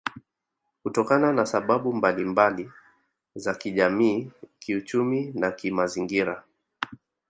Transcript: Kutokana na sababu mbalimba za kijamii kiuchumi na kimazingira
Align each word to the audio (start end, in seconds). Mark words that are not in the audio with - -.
Kutokana 0.83 1.33
na 1.33 1.45
sababu 1.45 1.93
mbalimba 1.93 2.59
za 3.35 3.53
kijamii 3.55 4.31
kiuchumi 4.59 5.31
na 5.35 5.51
kimazingira 5.51 6.43